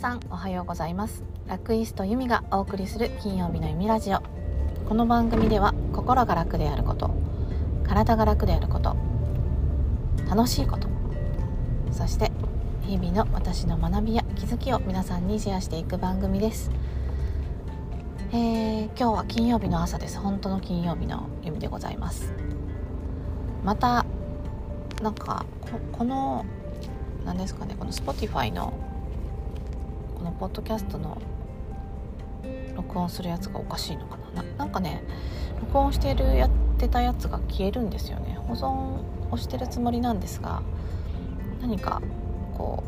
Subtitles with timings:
[0.00, 1.22] さんおはようございます。
[1.46, 4.22] ラクイストユミがお送りする金曜日の弓ラジオ。
[4.88, 7.10] この番組では心が楽であること
[7.84, 8.96] 体が楽であること
[10.26, 10.88] 楽しいこと
[11.92, 12.32] そして
[12.80, 16.70] 日々の私の学びや気づきを皆さんにシェアしていく番組です。
[18.32, 20.18] えー、今日は金曜日の朝です。
[20.18, 22.32] 本当の金曜日の弓でございます。
[23.62, 24.06] また
[25.02, 25.44] なんか
[25.92, 26.46] この
[27.26, 28.72] 何ですかねこの Spotify の
[30.20, 31.16] このポッドキャストの
[32.76, 34.42] 録音するやつがおかしいのかな？
[34.58, 35.02] なんかね
[35.62, 38.34] 録音してるやってたやつが消えるんですよね。
[38.34, 39.00] 保存
[39.32, 40.60] をしてるつもりなんですが
[41.62, 42.02] 何か
[42.52, 42.84] こ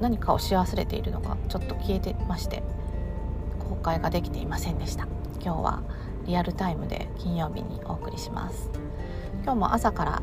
[0.00, 2.64] う何かをし忘れているのがちょっと消えてまして
[3.60, 5.06] 公開ができていませんでした。
[5.40, 5.82] 今日は
[6.26, 8.70] リアルタイムで金曜日にお送りします。
[9.44, 10.22] 今日も朝から、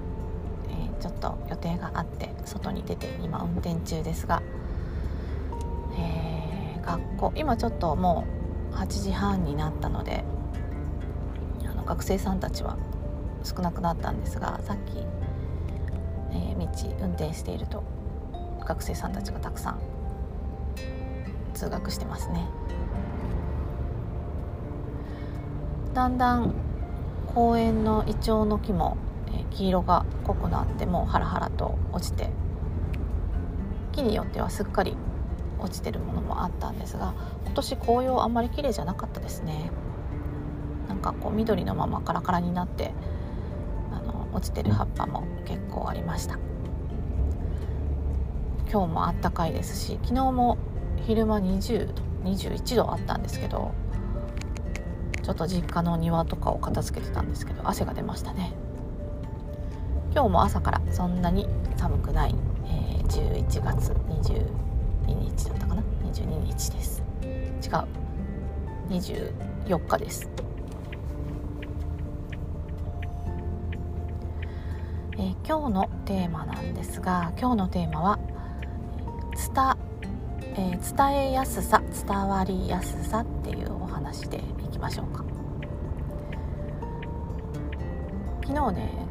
[0.67, 4.43] えー、ちょっと予定があって外に出て今運転中ですが、
[6.95, 8.25] 学校今ちょっとも
[8.71, 10.23] う8時半になったので
[11.65, 12.77] あの学生さんたちは
[13.43, 14.97] 少なくなったんですがさっき、
[16.31, 17.83] えー、道運転していると
[18.65, 19.79] 学生さんたちがたくさん
[21.53, 22.49] 通学してますね。
[25.93, 26.53] だんだん
[27.33, 32.29] 公園のイチョウの木も、えー、黄色が濃くなってもうハラハラと落ちて
[33.93, 34.97] 木によってはすっかり
[35.65, 37.13] 落ちてるものもあったんですが
[37.45, 39.71] 今年紅葉あんまり綺麗じゃなかったですね。
[40.87, 42.93] なんかこう緑のままカラカラになって
[43.91, 46.37] あの落ちてる葉っぱも結構ありました。
[48.71, 50.57] 今日もあったかいですし昨日も
[51.05, 51.93] 昼間20度
[52.23, 53.71] 21度あったんですけど
[55.23, 58.53] ちょっと実家の庭とかを片付けてたんですけど汗が出ましたね。
[60.13, 64.64] 今日も朝からそんなに寒くない、えー、11月20
[65.05, 67.03] 22日だったかな？22日です。
[67.21, 67.87] 違う。
[68.89, 70.29] 24日です。
[75.17, 78.19] えー、今日のテーマなんですが今日のテーマは
[79.33, 79.77] 伝,、
[80.55, 85.23] えー、伝えやすさ伝わりやすさっていうお話でいきましょうか。
[88.45, 89.07] 昨日ね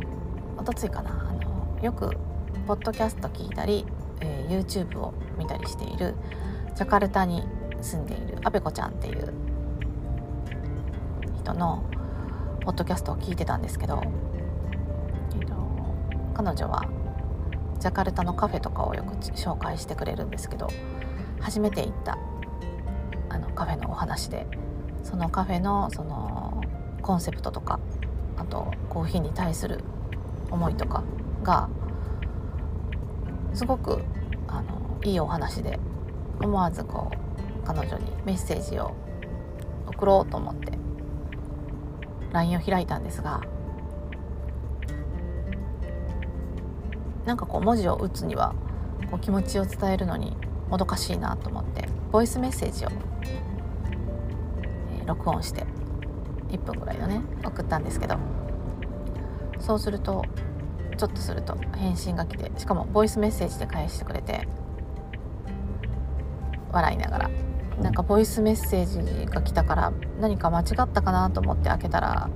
[0.58, 1.10] おとついかな？
[1.10, 2.10] あのよく
[2.66, 3.86] ポッドキャスト聞いたり
[4.24, 6.14] えー、YouTube を見たりしている
[6.74, 7.44] ジャカルタに
[7.82, 9.32] 住んでいるあべこちゃんっていう
[11.38, 11.84] 人の
[12.62, 14.02] ポッドキャストを聞いてたんですけど、
[15.34, 15.54] えーと、
[16.34, 16.88] 彼女は
[17.78, 20.68] ジャカルタのカフェとかをよく紹介してくれるんですけど
[21.40, 22.18] 初めて行った
[23.28, 24.46] あのカフェのお話で
[25.02, 26.62] そのカフェのその
[27.02, 27.78] コンセプトとか
[28.38, 29.84] あとコーヒーに対する
[30.50, 31.04] 思いとか
[31.42, 31.68] が
[33.54, 34.02] すごく
[34.48, 35.78] あのいいお話で
[36.40, 38.94] 思わずこう彼女にメッセージを
[39.86, 40.72] 送ろうと思って
[42.32, 43.40] LINE を開いたんですが
[47.24, 48.54] なんかこう文字を打つには
[49.10, 50.36] こう気持ちを伝えるのに
[50.68, 52.88] もどかしいなと思ってボイスメッセージを、
[54.98, 55.64] えー、録音して
[56.50, 58.16] 1分ぐらいのね送ったんですけど
[59.60, 60.24] そうすると
[60.96, 64.46] ちょっとすると返信が来てしかもボイスメッセージで返してくれて
[66.72, 67.30] 笑いながら。
[67.80, 72.30] なんかボイスメッセージが来たから何か間違ったかなと思って開けたら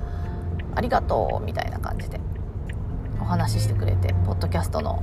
[0.74, 2.18] 「ありがとう」みたいな感じで
[3.20, 5.02] お話ししてくれてポッドキャストの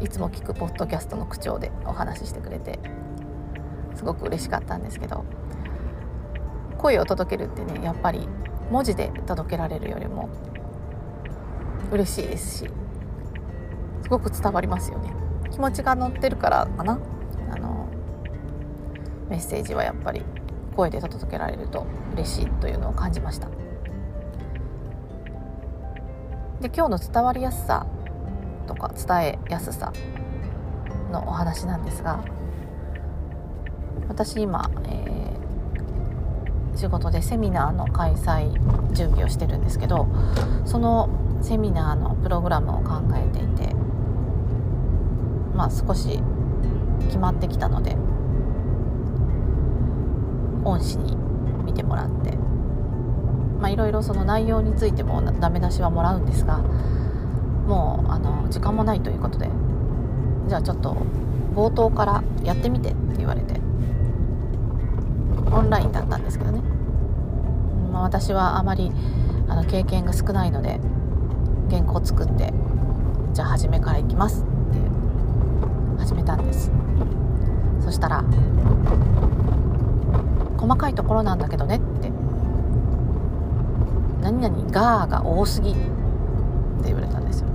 [0.00, 2.78] いつも聞くポッドキャストの口調でお話ししてくれて
[3.94, 5.24] すごく嬉しかったんですけど
[6.76, 8.28] 声を届けるってねやっぱり
[8.70, 10.28] 文字で届けられるよりも
[11.92, 12.70] 嬉しいですし
[14.02, 15.12] すごく伝わりますよね。
[15.50, 16.98] 気持ちが乗ってるからかな。
[17.50, 17.88] あの
[19.28, 20.22] メッセージはやっぱり
[20.76, 23.48] 声で届けられると嬉しいというのを感じました。
[26.60, 27.86] で今日の伝わりやすさ
[28.66, 29.92] とか伝えやすさ
[31.10, 32.24] のお話なんですが
[34.08, 38.52] 私今、えー、仕事でセミナーの開催
[38.92, 40.06] 準備をしてるんですけど
[40.64, 41.08] その
[41.40, 43.74] セミナーのプログラムを考えていて
[45.54, 46.20] まあ少し
[47.06, 47.96] 決まってきたので
[50.64, 51.16] 恩師に
[51.64, 52.36] 見てもらって
[53.60, 59.48] まあいろいろその内容についてもダメ出しはもらうんですがもうあの時間もないということで
[60.48, 60.96] じゃあちょっと
[61.54, 63.60] 冒頭からやってみてって言われて
[65.50, 66.60] オンラインだったんですけどね、
[67.92, 68.92] まあ、私はあまり
[69.48, 70.80] あの経験が少ないので
[71.70, 72.52] 原稿作って
[73.32, 74.78] じゃあ初めからいきますって
[75.98, 76.70] 始めたんです。
[77.80, 78.24] そしたら
[80.58, 82.10] 「細かいところなんだけどね」って
[84.22, 85.80] 「何々が」が多すぎって
[86.84, 87.48] 言われたんですよ。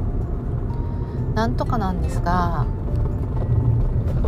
[1.35, 2.65] なんとかなんですが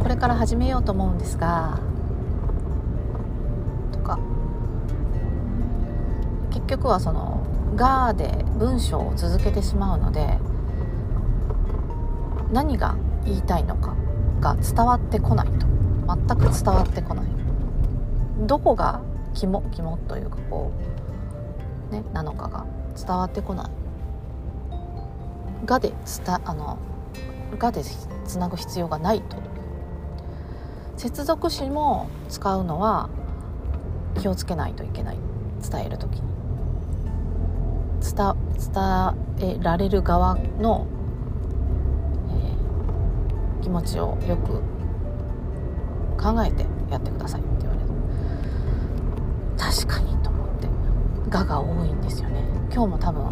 [0.01, 1.79] これから始めようと思うんですが
[3.91, 4.19] とか
[6.49, 7.41] 結局はその
[7.75, 10.39] 「が」で文章を続けてしまうので
[12.51, 13.95] 何が言いたいのか
[14.39, 15.65] が伝わってこないと。
[16.05, 17.25] 全く伝わってこない。
[18.41, 18.99] どこが
[19.33, 20.71] 肝肝というかこ
[21.89, 22.65] うねなのかが
[22.95, 23.71] 伝わってこない。
[25.65, 26.77] がで伝あの
[27.57, 27.83] がで
[28.25, 29.37] つなぐ必要がないと。
[30.97, 33.09] 接続詞も使うのは
[34.19, 35.17] 気をつけないといけない。
[35.71, 36.32] 伝える時に。
[38.03, 38.35] 伝
[39.39, 40.85] えられる側の、
[42.29, 44.61] えー、気持ちをよく
[46.21, 47.87] 考えてやってくださいって言われる
[49.57, 50.67] 確かにと思って
[51.29, 52.43] 「が」が多いんですよね。
[52.73, 53.23] 今日も多分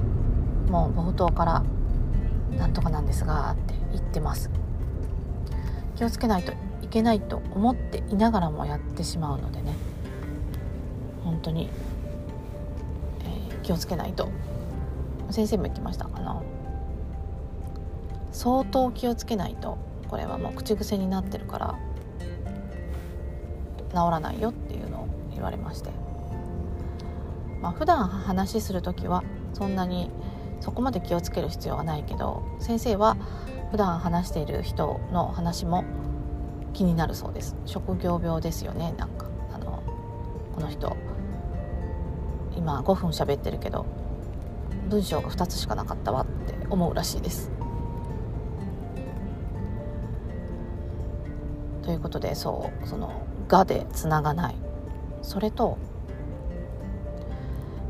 [0.69, 1.63] もう冒頭から
[2.57, 4.49] 「なんとかなんですが」って言ってます。
[5.95, 9.75] 気をつけないといけないと思っていながらもやってしまうのでね。
[11.23, 11.69] 本当に、
[13.23, 14.29] えー、気をつけないと
[15.31, 16.41] 先生も言ってましたかな。
[18.31, 19.77] 相当気をつけないと
[20.09, 21.79] これはもう口癖になってるから
[23.89, 25.89] 治らないよっていうのを言われまして。
[27.61, 29.23] まあ普段話する時は
[29.53, 30.09] そんなに
[30.61, 33.17] そこまで気をつける必要はないけど先生は
[33.71, 35.83] 普段話している人の話も
[36.73, 37.55] 気になるそうです。
[37.65, 38.93] 職業病ですよね。
[38.97, 39.83] なんかあの
[40.55, 40.95] この人
[42.55, 43.85] 今5分喋ってるけど
[44.91, 47.49] 文章が2つしかなかったわって思うらしいです。
[51.81, 54.55] ということでそうその「が」でつながない
[55.21, 55.77] それと、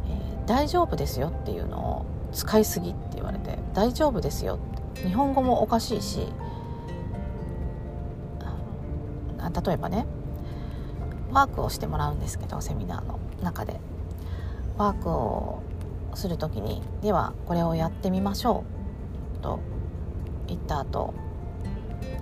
[0.07, 4.59] えー、大丈夫ですよ」っていうのを使いすぎって言われて「大丈夫ですよ」
[4.95, 6.31] って日本語もおかしいし
[9.65, 10.05] 例えばね
[11.31, 13.79] ワークをしてもらうんですけどセミナーの中で
[14.77, 15.63] ワークを
[16.15, 18.63] する時にではこれをやってみましょ
[19.39, 19.59] うと
[20.47, 21.13] 言った後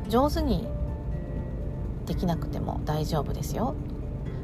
[0.08, 0.68] 上手に
[2.06, 3.76] できなくても大丈夫ですよ。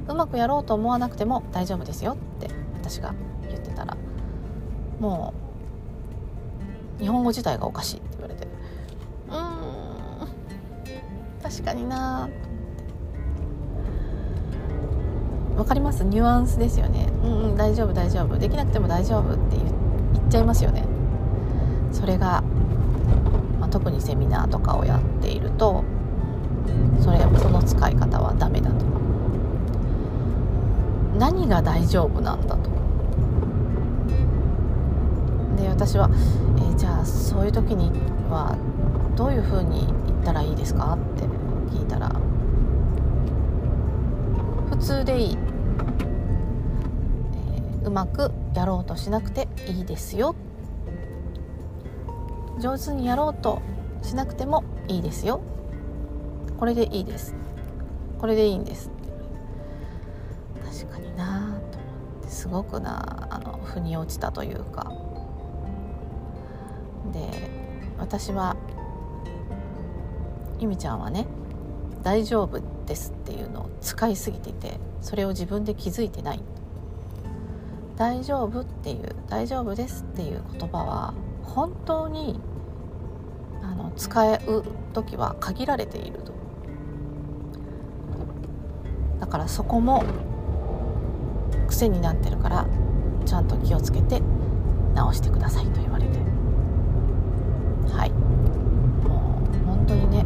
[0.08, 3.16] うまくやろうと思わなくても大丈夫ですよって私が
[3.48, 3.98] 言ってたら
[5.00, 5.34] も
[7.00, 8.48] う日本語自体がおかしいって言われて
[9.30, 10.28] うーん
[11.42, 12.30] 確かにな
[15.56, 16.04] 分かります？
[16.04, 17.10] ニュアンスですよね。
[17.24, 18.38] うんうん大丈夫大丈夫。
[18.38, 19.66] できなくても大丈夫って言
[20.22, 20.86] っちゃいますよね。
[21.92, 22.44] それが、
[23.60, 25.84] まあ、特にセミナーとかをやっていると
[27.02, 28.86] それその使い方はダメだと。
[31.18, 32.70] 何が大丈夫なんだと。
[35.58, 36.10] で私は、
[36.58, 37.92] えー、じゃあそういう時に
[38.30, 38.58] は
[39.16, 40.96] どういうふうに言ったらいいですか？
[40.96, 41.24] って
[41.74, 42.10] 聞いたら
[44.70, 45.38] 普通でいい、
[47.86, 50.36] うまくやろうとしなくていいですよ。
[52.60, 53.62] 上手にやろうと
[54.02, 55.42] しなくてもいいですよ。
[56.58, 57.36] これでいいです。
[58.20, 58.90] これでいいんです。
[60.66, 61.88] 確かになと思
[62.22, 64.92] ってすごくなあの腑に落ちたというか。
[67.14, 67.30] で
[68.00, 68.56] 私は
[70.60, 71.28] ゆみちゃんはね
[72.02, 76.42] 大丈夫ですっていうのを使いすぎててそれを自分で気づいてない。
[77.98, 82.40] 大丈夫っていう大丈夫ですっていう言葉は本当に
[83.62, 86.34] あの使う時は限られていると。
[89.20, 90.04] だからそこも
[91.68, 92.68] 癖になってるから
[93.26, 94.22] ちゃんと気をつけて
[94.94, 96.20] 直してくださいと言われて。
[97.92, 98.12] はい。
[99.08, 100.26] もう本当にね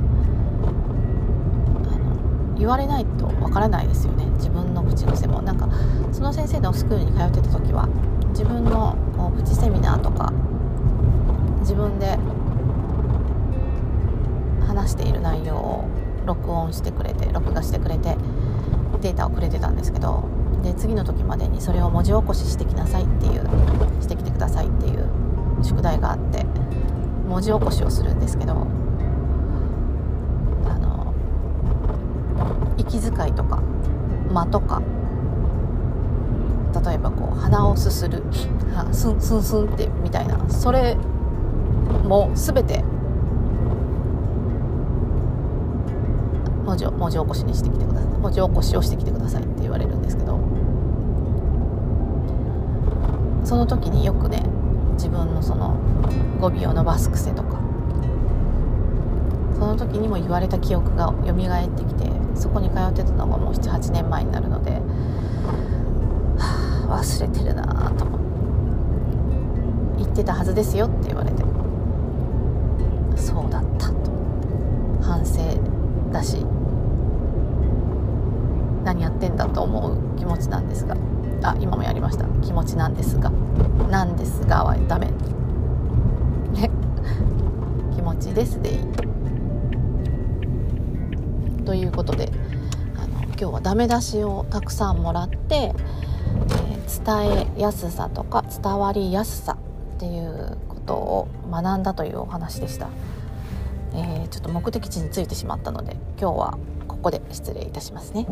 [1.85, 4.25] あの言われないとわからないですよね。
[4.37, 5.69] 自分の口癖もなんか
[6.11, 7.87] その先生のスクールに通ってた時は
[8.29, 10.31] 自分のこうプチセミナーとか
[11.61, 12.17] 自分で
[14.65, 15.85] 話している内容を
[16.25, 18.15] 録音してくれて録画してくれて
[19.01, 20.23] データをくれてたんですけど
[20.63, 23.47] で次の時までにそれを文字起こししてきなさいっていう
[24.01, 25.09] してきてくださいっていう
[25.63, 26.45] 宿題があって
[27.27, 28.67] 文字起こしをするんですけど
[32.79, 33.61] 息遣いとか
[34.31, 34.81] 間とか
[36.85, 38.23] 例えばこう鼻をすする
[38.91, 40.95] スンスンスンってみたいなそれ
[42.03, 42.83] も全て
[46.65, 48.09] 文字文字起こしにしてきてください。
[48.19, 50.37] 文字起こしをしてきてくださいって言われるんですけど
[53.45, 54.43] その時によくね
[54.93, 55.75] 自分のその
[56.39, 57.48] 語尾を伸ばす癖とか
[59.59, 64.71] その時にも言われた記憶が蘇ってきてそこに通ってたのがもう78年前になるので、
[66.37, 68.05] はあ、忘れてるなと
[69.97, 71.43] 言ってたはずですよって言われて。
[73.17, 74.11] そうだったと。
[75.01, 75.39] 反省
[76.13, 76.37] だし。
[78.85, 80.95] 何やってんだと思う気持ちなんですが。
[81.43, 82.23] あ今もやりました。
[82.41, 83.29] 気持ちなんですが。
[83.91, 85.07] なんですがはダメ。
[86.53, 86.71] ね。
[87.93, 89.18] 気持ちですでいい。
[91.69, 92.31] ということで
[92.97, 99.55] あの今日はダメ出しをたくさんもらって、えー、伝えやすさとか伝わりやすさ
[99.95, 102.89] っていうことを学んだというお話でした、
[103.93, 106.57] えー、ちょっと目的地についてしまったので今日は
[106.87, 108.25] ここで失礼いたしますね、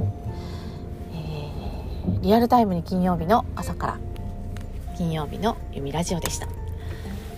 [1.13, 4.00] えー、リアルタイムに金曜日の朝から
[4.98, 6.48] 金曜日の弓ラジオでした。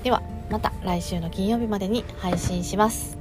[0.03, 3.18] ではまた来週の金曜日までに配信します